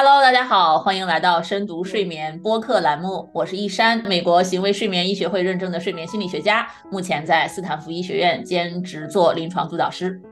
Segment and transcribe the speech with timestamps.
[0.00, 10.22] Hello，大家好，欢迎来到深读睡眠播客栏目，我是易山，美国行为睡眠医学会认证的睡眠心理学家，目前在斯坦福医学院兼职做临床督导师。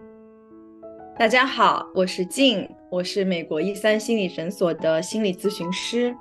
[1.19, 6.15] 大家好，我是静，我是美国一三心理诊所的心理咨询师。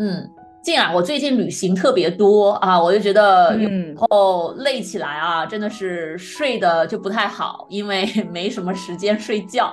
[0.00, 0.28] 嗯，
[0.60, 9.72] 静啊，我最近旅行特别多啊，我就觉得有时候累起来啊，真的是睡的就不太好，因为没什么时间睡觉。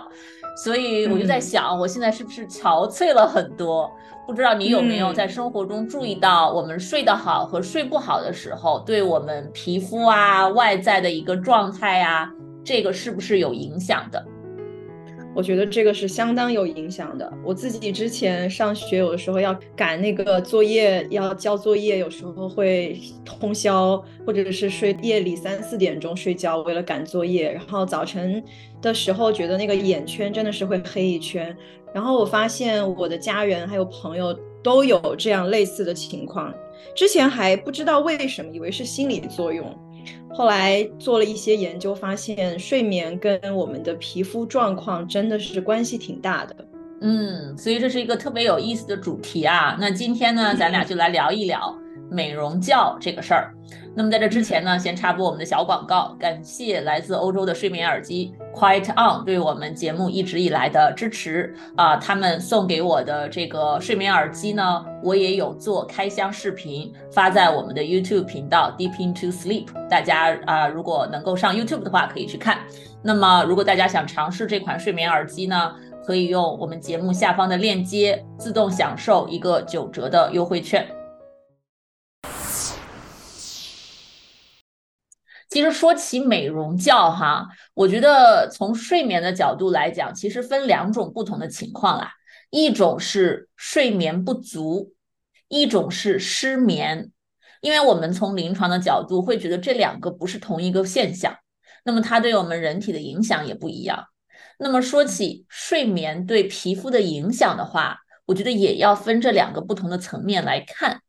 [0.55, 3.91] 所以我就在想，我现在是不是憔悴了很多？
[4.27, 12.32] 不知道你有没有在生活中注意到，我们睡得好和睡不好的时候，对我们皮肤啊、外在的一个状态啊，
[12.64, 14.23] 这个是不是有影响的？
[15.34, 17.32] 我觉得这个是相当有影响的。
[17.44, 27.52] 我自己之前上学，有的时候要赶那个作业，要交作业，有时候会通宵，或者是睡夜里三四点钟睡觉，为了赶作业。
[27.52, 28.44] 然后早晨
[28.82, 31.56] 的时候，觉得那个眼圈真的是会黑一圈。
[31.93, 36.54] 然后我发现我的家人还有朋友都有这样类似的情况，
[36.95, 39.66] 之前还不知道为什么，以为是心理作用。
[40.34, 46.56] 后来做了一些研究，发现睡眠跟我们的皮肤状况真的是关系挺大的。
[47.02, 49.76] 嗯，所以这是一个特别有意思的主题啊。
[49.80, 51.76] 那今天呢，咱俩 就来聊一聊
[52.12, 53.54] 美容觉这个事儿。
[53.94, 61.98] 那么在这之前呢，先插播我们的小广告，感谢来自欧洲的睡眠耳机 Quiet On 对我们节目一直以来的支持啊。
[61.98, 72.59] 他们送给我的这个睡眠耳机呢，我也有做开箱视频发在我们的 YouTube 频道 Deep Into Sleep，大家啊如果能够上 YouTube 的话可以去看。
[73.04, 75.73] 那么如果大家想尝试这款睡眠耳机呢，
[76.06, 80.88] 可以用我们节目下方的链接自动享受一个九折的优惠券。
[85.52, 92.10] 其实说起美容觉哈，我觉得从睡眠的角度来讲，其实分两种不同的情况啦。
[92.52, 94.94] 一种是睡眠不足，
[95.50, 97.12] 一种是失眠。
[97.60, 101.36] 因为我们从临床的角度会觉得这两个不是同一个现象，
[101.84, 104.06] 那么它对我们人体的影响也不一样。
[104.58, 111.02] 那么说起睡眠对皮肤的影响的话，我觉得也要分这两个不同的层面来看。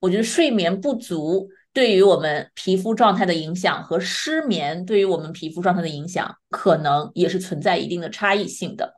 [0.00, 1.50] 我觉得睡眠不足。
[1.74, 8.94] 对于我们皮肤状态的影响和失眠对于我们皮肤状态的影响，可能也是存在一定的差异性的。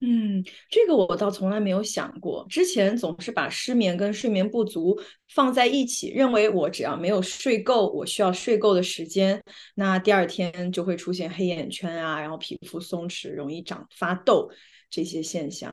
[0.00, 4.98] 嗯，这个我倒从来没有想过，之前总是把失眠跟睡眠不足
[5.34, 9.42] 放在一起，认为我只要没有睡够，我需要睡够的时间，
[9.74, 14.50] 那第二天就会出现黑眼圈啊，然后皮肤松弛，容易长发痘
[14.88, 15.70] 这些现象。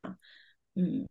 [0.76, 1.08] 嗯。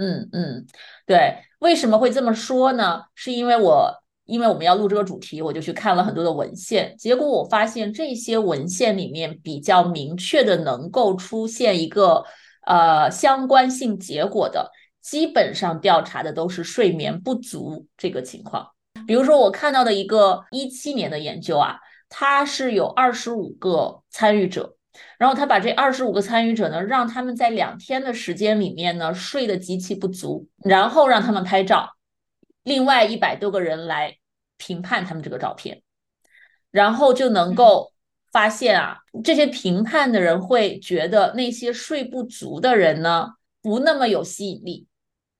[0.00, 0.64] 嗯嗯，
[1.06, 3.02] 对，为什么会这么说呢？
[3.16, 3.92] 是因为我，
[4.26, 12.24] 因为我们要录这个主题，我就去看了很多的文献，结果我发现这些文献里面比较明确的能够出现一个
[12.64, 14.70] 呃相关性结果的，
[15.02, 18.70] 基本上调查的都是睡眠不足这个情况。
[19.04, 21.76] 比如说我看到的一个一七年的研究啊，
[22.08, 24.76] 它是有二十五个参与者。
[25.18, 31.94] 然后他把这二十五个参与者呢，让他们在两天的时间里面呢睡得极其不足，然后让他们拍照，
[32.62, 34.16] 另外一百多个人来
[34.56, 35.82] 评判他们这个照片，
[36.70, 37.92] 然后就能够
[38.30, 43.30] 发现啊，这些评判的人会觉得那些睡不足的人呢
[43.62, 44.86] 不那么有吸引力，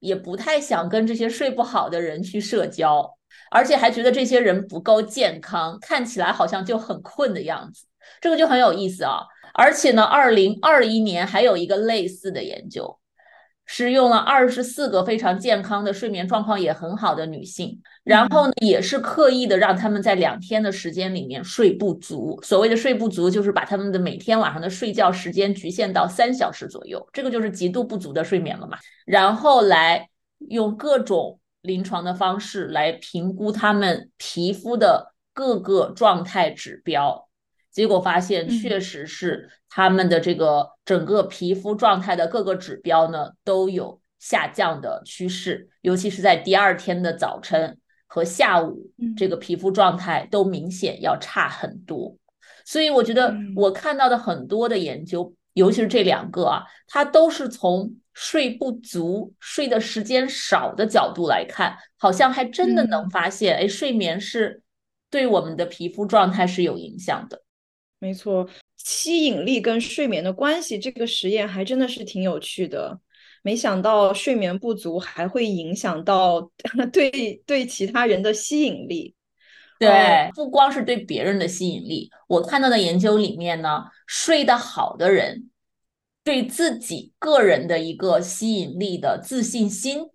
[0.01, 3.17] 也不太想跟这些睡不好的人去社交，
[3.51, 7.87] 而且还觉得这些人不够健康，看起来好像就很困的样子，
[8.21, 9.21] 这个就很有意思啊。
[9.59, 12.97] 而且呢，二零二一年还有一个类似的研究，
[13.67, 22.39] 是用了二十四个非常健康的、睡眠状况也很好的女性，然后呢，也是刻意的让他们在两天的时间里面睡不足。
[22.45, 28.79] 所谓的睡不足，就是把他们的每天晚上的睡觉时间局限到三小时左右，这个就是极度不足的睡眠了嘛。
[29.05, 30.09] 然后来
[30.49, 37.28] 用各种临床的方式来评估他们皮肤的各个状态指标。
[37.78, 52.17] 结果发现，确实是他们的这个整个皮肤状态的各个指标呢都有下降的趋势，尤其是在第二天的早晨和下午，这个皮肤状态都明显要差很多。
[52.64, 64.62] 所以我觉得我看到的很多的研究，尤其是这两个啊，它都是从睡不足、睡的时间少的角度来看，好像还真的能发现，哎，睡眠是
[65.08, 67.41] 对我们的皮肤状态是有影响的。
[68.00, 73.00] 没错，吸引力跟睡眠的关系，这个实验还真的是挺有趣的。
[73.43, 76.50] 没想到睡眠不足还会影响到
[76.93, 79.15] 对对其他人的吸引力。
[79.79, 85.51] 对，不光是对别人的吸引力，我看到的研究里面呢，睡得好的人
[86.25, 90.11] 对自己个人的一个吸引力的自信心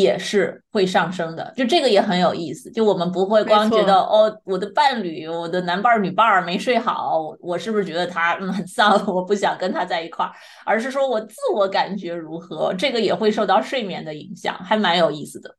[0.00, 1.52] 也是会上升的。
[1.56, 2.70] 就这个也很有意思。
[2.70, 10.32] 就我们不会光觉得哦，我的伴侣，我的男伴儿、女伴儿没睡好，我是不是觉得他嗯很丧， 我不想跟他在一块儿，
[10.64, 15.54] 而是说我自我感觉如何，这个也会受到睡眠的影响，还蛮有意思的。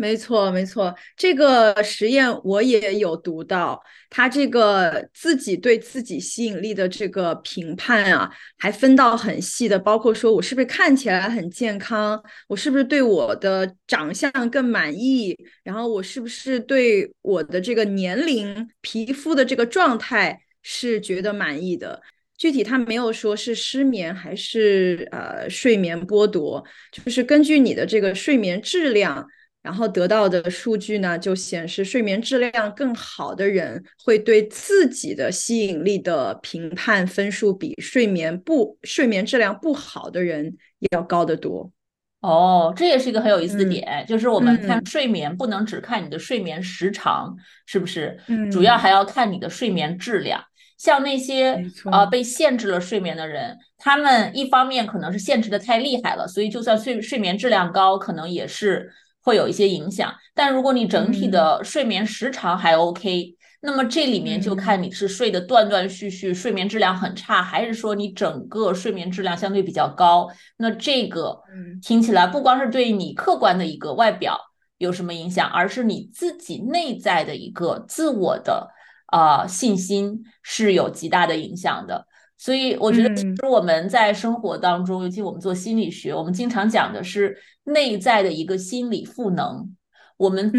[0.00, 12.18] 没错，没错，这个实验我也有读到，他这个自己对自己吸引力的这个评判啊，还分到很细的，包括说我是不是看起来很健康，
[12.48, 22.00] 我是不是对我的长相更满意，然后我是不是对我的这个年龄、皮肤的这个状态是觉得满意的。
[22.38, 29.28] 具体他没有说是失眠还是呃睡眠剥夺，就是根据你的这个睡眠质量。
[29.62, 40.56] 然后得到的数据呢，就显示睡眠质量更好的人会对自己的吸引力的评判分数比睡眠不睡眠质量不好的人
[40.92, 41.70] 要高得多。
[42.20, 47.36] 哦，这也是一个很有意思的点，就是我们看睡眠不能只看你的睡眠时长，
[47.66, 48.18] 是不是？
[48.28, 50.42] 嗯，主要还要看你的睡眠质量。
[50.78, 51.62] 像那些
[51.92, 58.90] 呃被限制了睡眠的人，他们一方面可能是限制的太厉害了，所以就算睡睡眠质量高，可能也是。
[59.22, 70.28] 会有一些影响，但如果你整体的睡眠时长还 OK，那么这里面就看你是睡得断断续续，睡眠质量很差，还是说你整个睡眠质量相对比较高。
[70.56, 71.38] 那这个
[71.82, 74.38] 听起来不光是对你客观的一个外表
[74.78, 78.70] 有什么影响，而是你自己内在的一个自我的
[79.08, 82.06] 啊信心是有极大的影响的。
[82.40, 89.76] 所以我觉得，其实我们在生活当中，尤其我们做心理学，我们经常讲的是内在的一个心理赋能。
[90.16, 90.50] 我们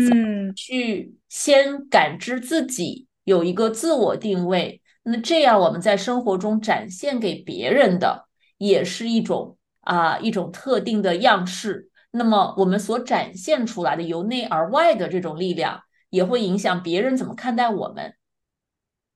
[0.56, 8.28] 去先感知自己有一个自我定位，那这样我们在生活中展现给别人的，
[8.60, 11.90] 也是一种啊一种特定的样式。
[12.12, 15.82] 那么我们所展现出来的由内而外的这种力量，
[16.12, 18.14] 也会影响别人怎么看待我们。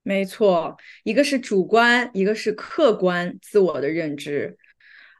[0.05, 4.55] 没错，一个是主观，一个是客观自我的认知。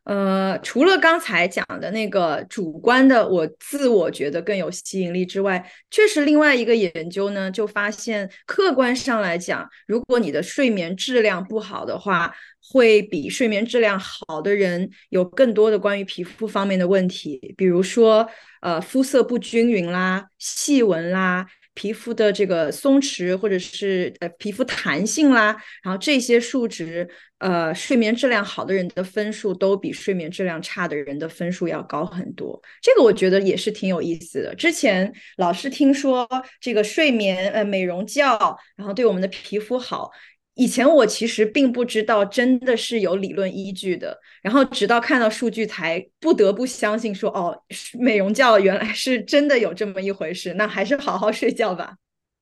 [0.03, 12.31] 呃，除了刚才讲的那个主观的，我自我觉得更有吸引力之外，确实另外一个研究呢，就发现客观上来讲，如果你的睡眠质量不好的话，
[12.71, 18.29] 会比睡眠质量好的人有更多的关于皮肤方面的问题，比如说
[18.61, 21.47] 呃肤色不均匀啦、细纹啦。
[21.75, 27.07] 皮肤的这个松弛，或者是呃皮肤弹性啦，然后这些数值，
[27.37, 32.59] 呃，睡眠质量好的人的分数都比睡眠质量差的人的分数要高很多。
[32.81, 34.55] 这个我觉得也是挺有意思的。
[34.55, 36.27] 之前老是听说
[36.59, 40.09] 这个睡眠呃美容觉，然后对我们的皮肤好。
[40.55, 44.17] 以前我其实并不知道，真的是有理论依据的。
[44.41, 47.61] 然后直到看到数据，才不得不相信说，哦，
[47.99, 50.53] 美容觉原来是真的有这么一回事。
[50.53, 51.95] 那还是好好睡觉吧。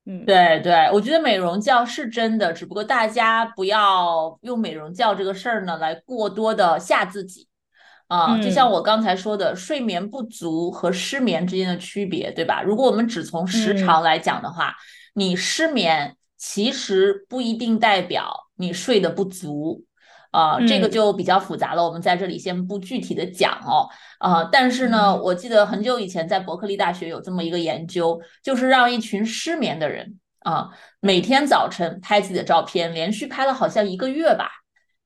[0.05, 7.47] 嗯，对对，我觉得美容觉是真的，只不过大家不要用美容觉这个事儿呢来过多的吓自己
[8.09, 8.39] 啊。
[8.39, 12.61] 就像我刚才说的，睡眠不足和失眠之间的区别，对吧？
[12.61, 14.75] 如果我们只从时长来讲的话，
[15.15, 16.15] 你失眠。
[16.45, 19.85] 其实不一定代表你睡得不足，
[20.31, 21.81] 啊，这个就比较复杂了。
[21.81, 23.87] 我们在这里先不具体的讲哦，
[24.19, 34.49] 啊，但是呢，我记得很久以前在伯克利大学有这么一个研究，就是让一群失眠的人啊，每天早晨拍自己的照片，连续拍了好像一个月吧。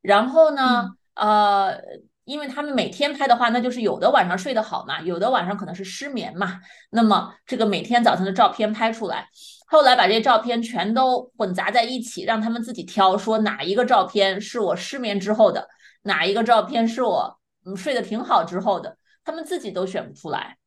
[0.01, 1.79] 然后呢，呃，
[2.25, 6.59] 因为他们每天拍的话，那就是有的晚上睡得好嘛，有的晚上可能是失眠嘛。
[6.89, 9.27] 那么这个每天早晨的照片拍出来。
[9.69, 15.67] 后来把这些照片全都混杂在一起，让他们自己挑，说哪一个照片是我失眠之后的，
[16.03, 20.57] 哪一个照片是我嗯睡得挺好之后的，他们自己都选不出来。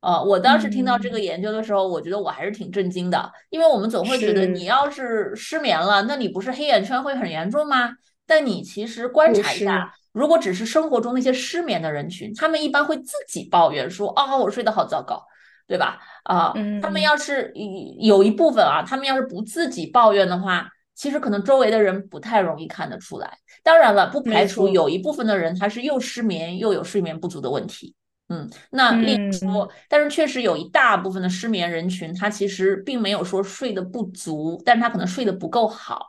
[0.00, 7.92] 呃，我当时听到这个研究的时候，我觉得我还是挺震惊的，因为我们总会觉得你要是失眠了，那你不是黑眼圈会很严重吗？
[8.26, 15.24] 但你其实观察一下，如果只是生活中那些失眠的人群，他们一般会自己抱怨说，哦，我睡得好糟糕。
[15.72, 15.98] 对吧？
[16.24, 16.52] 啊，
[16.82, 17.50] 他们要是
[17.98, 23.38] 有一部分啊，他们要是不自己抱怨的话，其实可能周围的人不太容易看得出来。
[23.62, 27.94] 当然了，不排除有一部分的人他是又失眠又有睡眠不足的问题。
[28.28, 36.08] 嗯，那另说，但是确实有一大部分的失眠人群，他其实并没有说睡得不足，但是他可能睡得不够好，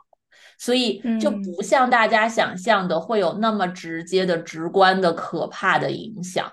[0.58, 6.52] 所以就不像大家想象的会有那么直接的、直观的、可怕的影响。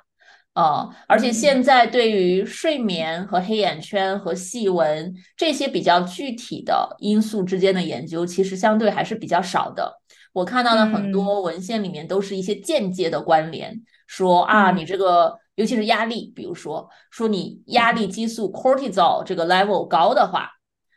[0.54, 10.02] 呃，而且现在对于睡眠和黑眼圈和细纹这些比较具体的因素之间的研究，其实相对还是比较少的。
[10.34, 20.50] 我看到的很多文献里面都是一些间接的关联，说啊，你这个尤其是压力，比如说说你压力激素 cortisol 这个 level 高的话，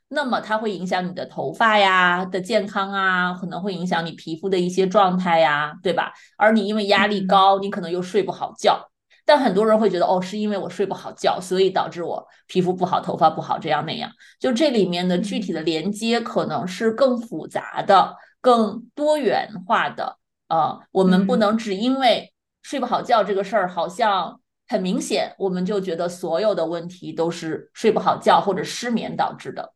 [0.09, 6.13] 那么它会影响你的头发呀的健康啊，可能会影响你皮肤的一些状态呀，对吧？
[6.37, 8.91] 而你因为压力高，你可能又睡不好觉。
[9.25, 14.11] 但很多人会觉得，哦，是因为我睡不好觉，所以导致我皮肤不好、头发不好，这样那样。
[14.39, 20.19] 就这里面的具体的连接可能是更复杂的、更多元化的。
[20.49, 29.73] 呃，我们不能只因为睡不好觉这个事儿好像很明显，我们就觉得所有的问题都是睡不好觉或者失眠导致的。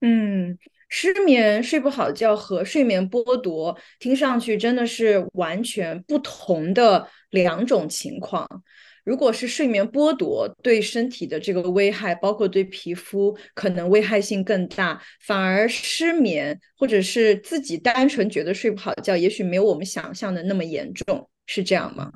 [0.00, 0.58] 嗯。
[0.88, 8.48] 失眠、睡不好觉和睡眠剥夺，听上去真的是完全不同的两种情况。
[9.04, 15.00] 如果是睡眠剥夺，对身体的这个危害，包括对皮肤，可能危害性更大。
[15.20, 22.10] 反而失眠，或者是自己单纯觉得睡不好觉，也许没有我们想象的那么严重，是这样吗？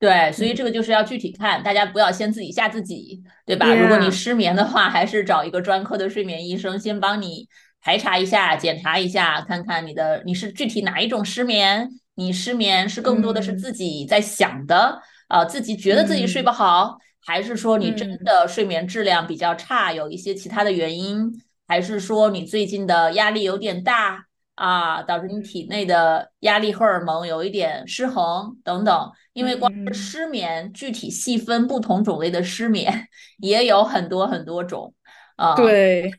[0.00, 3.72] 对，所以这个就是要具体看，大家不要先自己吓自己，对吧？
[3.74, 7.48] 如果你失眠的话，还是找一个专科的睡眠医生先帮你。
[7.86, 11.88] 排查一下，检查一下，看看你的你是具体哪一种失眠？
[12.16, 21.30] 你失眠是更多的是自己在想的，呃，自己觉得自己睡不好，还是说你真的睡眠质量比较差，有一些其他的原因？
[21.68, 24.24] 还是说你最近的压力有点大
[24.56, 29.12] 啊，导致你体内的压力荷尔蒙有一点失衡等等？
[29.32, 33.06] 因为光是失眠，具体细分不同种类的失眠
[33.38, 34.92] 也有很多很多种。
[35.36, 36.10] 啊，对，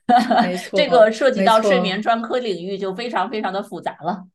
[0.43, 4.25] 没错，这个涉及到睡眠专科领域就非常非常的复杂了。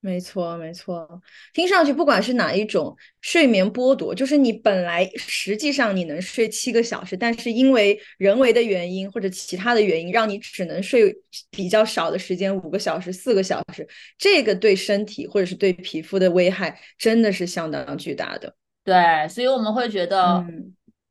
[0.00, 1.08] 没错，没错，
[1.54, 11.10] 听上去不管是哪一种睡眠剥夺，就是你本来实际上你能睡七个小时，但是因为人为的原因或者其他的原因，让你只能睡
[11.50, 18.54] 比较少的时间，五个小时、四个小时，这个对身体或者是对皮肤的危害真的是相当巨大的。
[18.84, 20.44] 对，所以我们会觉得。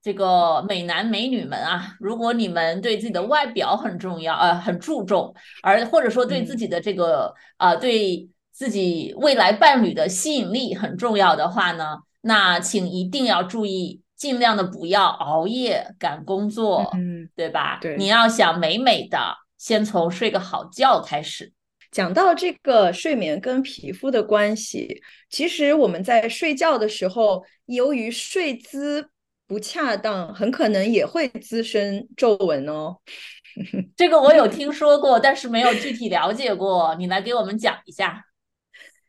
[0.04, 17.80] 这个美男美女们啊，如果你们对自己的外表很重要，呃，很注重，而或者说对自己的这个啊，对自己未来伴侣的吸引力很重要的话呢，那请一定要注意，尽量的不要熬夜赶工作，嗯，对吧？
[17.82, 19.18] 对，你要想美美的，
[19.58, 21.54] 先从睡个好觉开始。
[21.92, 29.10] 讲到这个睡眠跟皮肤的关系，其实我们在睡觉的时候，由于睡姿。
[29.48, 32.98] 不恰当，很可能也会滋生皱纹哦。
[33.96, 36.96] 这个我有听说过，但是没有具体了解过。
[36.98, 38.24] 你来给我们讲一下。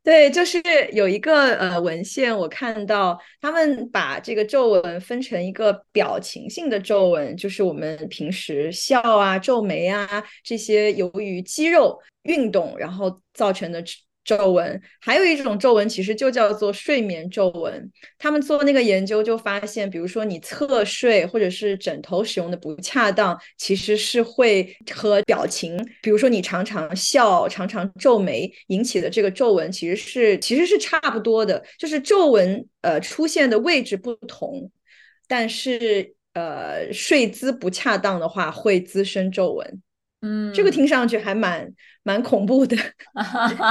[0.03, 0.61] 对，就是
[0.93, 13.83] 有一个呃文献，我看到他们把这个皱纹分成一个表情性的皱纹，就是我们平时笑啊、皱眉啊这些，由于肌肉运动然后造成的。
[14.25, 17.91] 皱纹还有一种皱纹，其实就叫做睡眠皱纹。
[18.19, 31.63] 他们做那个研究就发现，比如说你侧睡或者是枕头使用的不恰当，其实是会和表情，比如说你常常笑、常常皱眉引起的这个皱纹，其实是其实是差不多的。
[31.79, 34.71] 就是皱纹呃出现的位置不同，
[35.29, 39.83] 但是呃睡姿不恰当的话会滋生皱纹。
[40.25, 41.71] 嗯，这个听上去还蛮
[42.03, 42.75] 蛮恐怖的，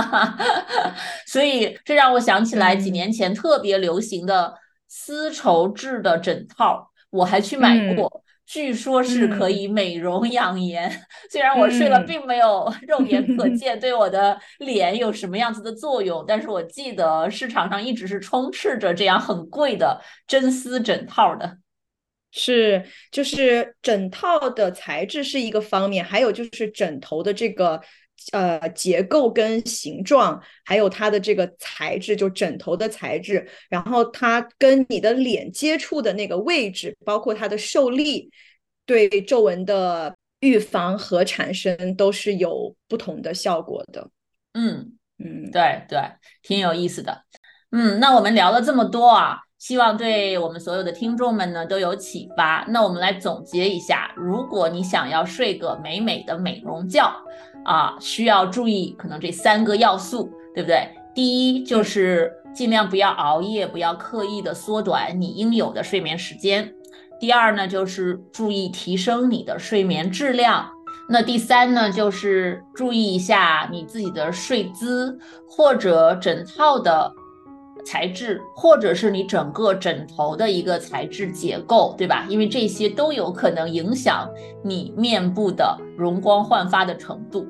[1.26, 4.54] 所以这让我想起来几年前特别流行的
[4.88, 10.92] 丝绸质的枕套，我还去买过，据说是可以美容养颜。
[11.32, 21.58] 虽然我睡了并没有 肉眼可见对我的脸有什么样子的作用，但是我记得市场上一直是充斥着这样很贵的真丝枕套的。
[22.36, 27.80] 是，就是枕套的材质是一个方面，还有就是枕头的这个
[28.32, 38.32] 呃结构跟形状，还有它的这个材质，就枕头的材质，然后它跟你的脸接触的那个位置，包括它的受力，
[38.88, 44.10] 对皱纹的预防和产生都是有不同的效果的。
[44.54, 46.00] 嗯嗯，对对，
[46.42, 47.26] 挺有意思的。
[47.72, 49.38] 嗯，那我们聊了这么多啊。
[49.64, 52.66] 希望对我们所有的听众们呢都有启发。
[52.68, 57.10] 那我们来总结一下：如果你想要睡个美美的美容觉
[57.64, 60.90] 啊，需要注意可能这三个要素，对不对？
[61.16, 66.70] 第一就是尽量不要熬夜，不要刻意的缩短你应有的睡眠时间。
[67.18, 70.70] 第二呢，就是注意提升你的睡眠质量。
[71.08, 75.18] 那第三呢，就是注意一下你自己的睡姿
[75.48, 77.14] 或者枕套的。
[77.86, 82.26] 材质，或者是你整个枕头的一个材质结构，对吧？
[82.30, 84.30] 因为这些都有可能影响
[84.64, 87.48] 你面部的容光焕发的程度。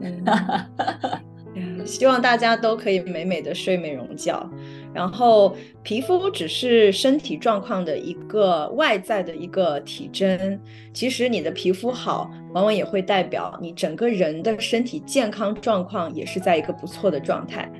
[1.54, 4.48] 嗯希望大家都可以美美的睡美容觉。
[4.94, 10.58] 然后，皮肤只是身体状况的一个外在的一个体征，
[10.94, 17.70] 其实你的皮肤好，往往也会代表你整个人的身体健康状况也是在一个不错的状态。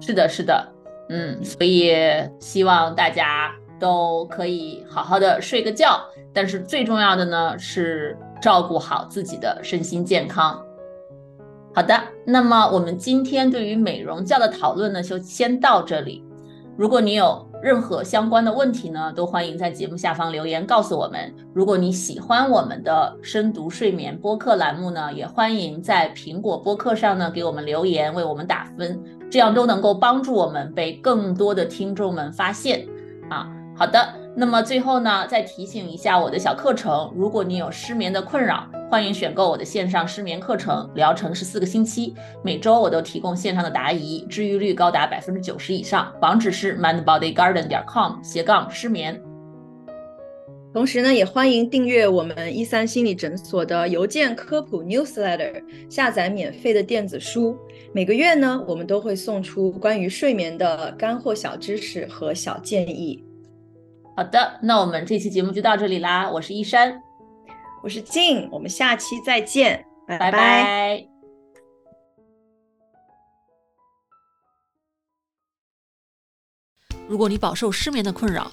[0.00, 0.68] 是的，是的，
[1.10, 1.92] 嗯，所以
[2.38, 6.00] 希望大家都可以好好的睡个觉，
[6.32, 10.62] 但是最重要的呢是照顾好自己的身心健康。
[11.74, 16.24] 好的，那么我们今天对于美容觉的讨论呢，就先到这里。
[16.76, 21.34] 如果你有任何相关的问题呢，都欢迎在节目下方留言告诉我们。
[21.52, 28.98] 如果你喜欢我们的深读睡眠播客栏目呢，也欢迎在苹果播客上呢给我们留言，为我们打分，
[29.30, 32.86] 这样都能够帮助我们被更多的听众们发现。
[33.30, 33.46] 啊，
[33.76, 34.14] 好的。
[34.36, 46.12] 那么最后呢，再提醒一下我的小课程，如果你有失眠的困扰，欢迎选购我的线上失眠课程，疗程是四个星期，每周我都提供线上的答疑，治愈率高达百分之九十以上。
[46.22, 49.20] 网址是 mindbodygarden 点 com 斜杠失眠。
[50.72, 55.60] 同时呢，也欢迎订阅我们一三心理诊所的邮件科普 newsletter，
[55.90, 57.58] 下载免费的电子书。
[57.92, 63.24] 每个月呢，我们都会送出关于睡眠的干货小知识和小建议。
[64.16, 66.30] 好的，那我们这期节目就到这里啦。
[66.30, 67.02] 我是一山，
[67.82, 71.04] 我是静，我们下期再见，拜拜。
[77.08, 78.52] 如果你饱受失眠的困扰，